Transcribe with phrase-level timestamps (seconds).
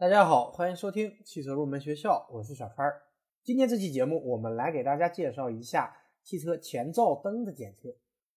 [0.00, 2.90] 大家好，欢迎收听汽车入门学校，我是小川。
[3.42, 7.94] 今天这期节目，我们来给大家介绍一下汽车前照灯的检测。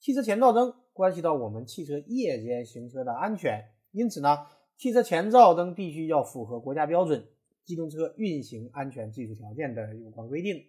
[0.00, 3.62] 汽车前照灯关系到我们汽车夜间行车的安全，
[3.92, 4.36] 因此呢，
[4.76, 7.20] 汽车前照灯必须要符合国家标准
[7.64, 10.60] 《机动车运行安全技术条件》的有关规定。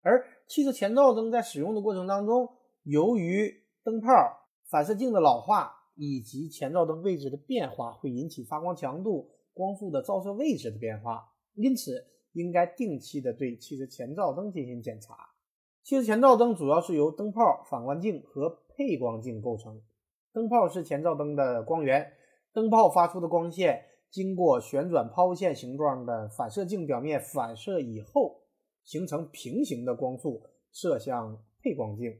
[0.00, 2.48] 而汽车前照灯在使用的过程当中，
[2.84, 3.52] 由于
[3.84, 4.08] 灯泡、
[4.70, 9.28] 反射镜的老化以及前照灯位置的变化，会引起发光强度。
[9.54, 11.22] 光束的照射位置的变化，
[11.54, 15.14] 因此应该定期的对汽车前照灯进行检查。
[15.82, 19.82] 汽车前照灯主要是由灯泡、反光镜和配光镜构成。
[20.32, 22.10] 灯泡是前照灯的光源，
[22.54, 28.40] 灯泡发出的光线经过旋转抛物线形状的反射镜表面反射以后，
[28.84, 32.18] 形成平行的光束射向配光镜。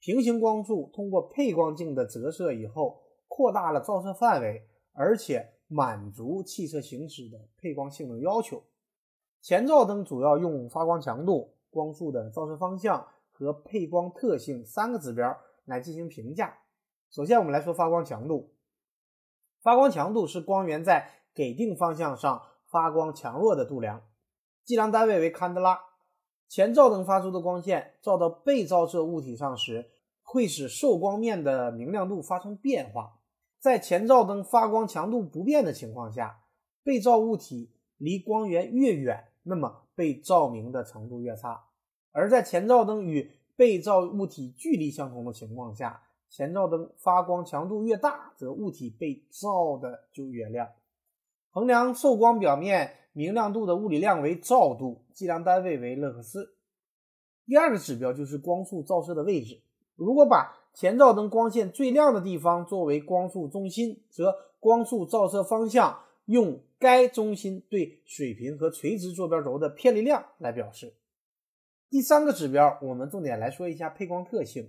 [0.00, 5.50] 平行光束通过配光镜的折射以后，扩大了照射范围，而且。
[5.68, 8.62] 满足汽车行驶的配光性能要求。
[9.40, 16.58] 前照灯主要用发光强度、光束的照射方向和配光特性三个指标来进行评价。
[17.10, 18.54] 首先，我们来说发光强度。
[19.60, 24.02] 发光强度是光源在给定方向上发光强弱的度量，
[24.64, 25.80] 计量单位为坎德拉。
[26.48, 29.90] 前照灯发出的光线照到被照射物体上时，
[30.22, 33.18] 会使受光面的明亮度发生变化。
[33.64, 36.38] 在前照灯发光强度不变的情况下，
[36.82, 41.64] 被照物体离光源越远，那么被照明的程度越差；
[42.12, 50.68] 而在前照灯与被照物体距离相同的情况下，前照灯发光强度越大，则物体被照的就越亮。
[51.48, 56.54] 衡量受光表面明亮度的物理量为照度，计量单位为勒克斯。
[57.46, 59.62] 第二个指标就是光束照射的位置。
[59.96, 70.94] 如果把前照灯光线最亮的地方作为光束中心，则光束照射方向用该中心对水平和垂直坐标轴的偏离量来表示。
[71.88, 74.68] 第三个指标，我们重点来说一下配光特性。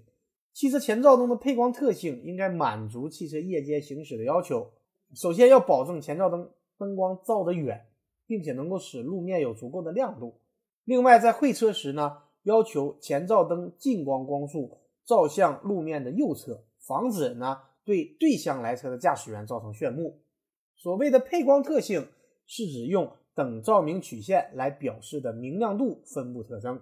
[0.54, 4.72] 汽车前照灯的配光特性应该满足汽车夜间行驶的要求。
[5.16, 7.88] 首先要保证前照灯灯光照得远，
[8.28, 10.36] 并且能够使路面有足够的亮度。
[10.84, 14.78] 另外，在会车时呢，要求前照灯近光光束。
[15.06, 20.22] 照向路面的右侧，防止呢对对向来车的驾驶员造成眩目。
[20.76, 22.08] 所谓的配光特性，
[22.46, 26.82] 是指用等照明曲线来表示的明亮度分布特征。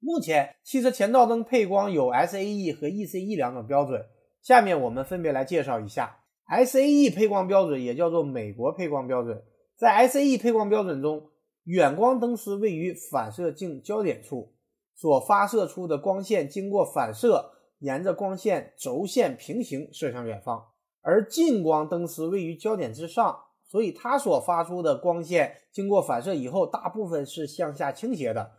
[0.00, 4.06] 目前，汽车前照灯配光有 SAE 和 ECE 两种标准。
[4.42, 9.42] 下面我们分别来介绍一下 SAE 配光标准，也叫做美国配光标准。
[9.76, 11.30] 在 SAE 配光标准中，
[11.64, 14.54] 远光灯丝位于反射镜焦点处。
[14.98, 20.70] 所发射出的光线经过反射，沿着光线轴线平行射向远方，
[21.02, 28.50] 而近光灯丝位于焦点之上，所以它所发出的光线经过反射以后，大部分是向下倾斜的，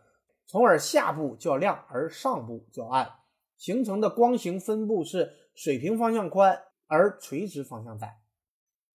[0.46, 3.16] 从而下部较亮，而上部较暗，
[3.58, 6.58] 形成的光型分布是水平方向宽，
[6.88, 8.22] 而垂直方向窄。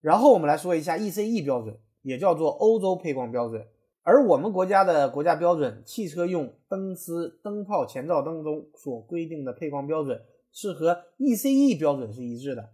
[0.01, 3.69] 然后我们来说一下 ECE 标准，也叫做欧洲配光标准。
[4.05, 10.21] 而我们国家的国家标准，汽车用灯丝灯泡前照灯中所规定的配光标准
[10.53, 12.71] 是和 ECE 标准是一致的。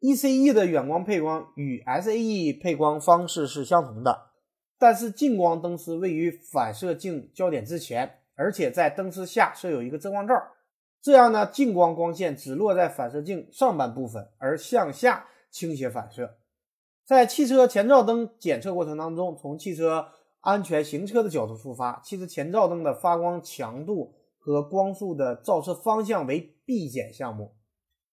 [0.00, 4.30] ECE 的远光配光与 SAE 配光方式是相同的，
[4.78, 10.34] 但是近光灯丝位于反射镜焦点之前，而且在灯丝下设有一个遮光罩，
[11.00, 16.36] 这样呢，近光光线只落在反射镜上半部分，而向下倾斜反射。
[17.04, 20.06] 在汽车前照灯检测过程当中，从汽车
[20.42, 27.54] 安全行车的角度出发，汽车前照灯的发光强度和光束的照射方向为必检项目。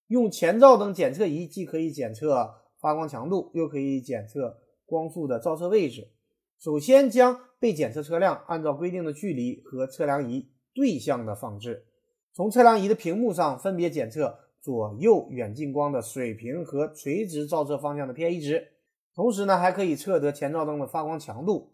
[0.06, 6.08] 用前照灯检测仪既可以检测发光强度，又可以检测光束的照射位置。
[6.56, 11.84] 首先将被检测车辆按照规定的距离和测量仪对向的放置，
[12.32, 18.68] 从测量仪的屏幕上分别检测左右远近光的水平和垂直照射方向的偏移值。
[19.16, 21.72] 同时呢，还可以测得前照灯的发光强度。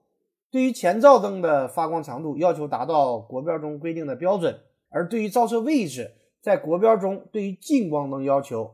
[0.57, 4.59] 对于前照灯的发光强度要求达到国标中规定的标准，
[4.89, 6.11] 而对于照射位置，
[6.41, 8.71] 在国标中对于近光灯要求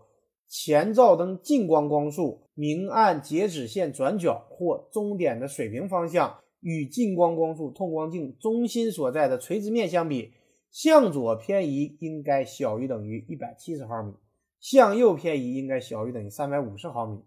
[0.46, 10.31] 前照灯近光光束明暗截止线转角或终点的水平方向与近光光束透光镜中心所在的垂直面相比，
[10.70, 14.12] 向左偏移应该小于等于一百七十毫米，
[14.61, 17.19] 向右偏移应该小于等于三百五十毫米。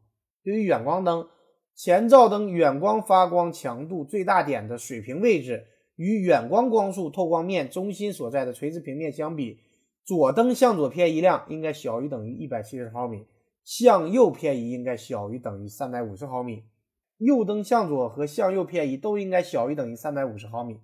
[0.46, 1.28] 对于远光灯。
[1.76, 5.68] 前照灯远光发光强度最大点的水平位置
[5.98, 9.60] 与远光光束透光面中心所在的垂直平面相比，
[10.06, 13.26] 左灯向左偏移量应该小于等于一百七十毫米，
[13.66, 16.64] 向右偏移应该小于等于三百五十毫米。
[17.18, 20.80] 右灯向左和向右偏移都应该小于等于三百五十毫米。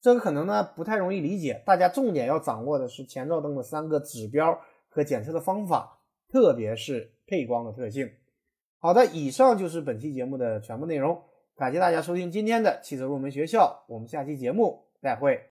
[0.00, 8.10] 这个可能呢不太容易理解，大家重点要掌握的是前照灯的三个指标和检测的方法，特别是配光的特性。
[8.84, 11.22] 好的，以上就是本期节目的全部内容，
[11.54, 15.50] 感谢大家收听今天的汽车入门学校，我们下期节目再会。